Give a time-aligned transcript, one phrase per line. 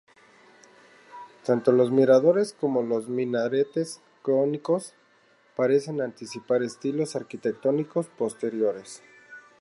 [1.45, 4.95] Tanto los miradores como los minaretes cónicos
[5.55, 9.03] parecen anticipar estilos arquitectónicos posteriores.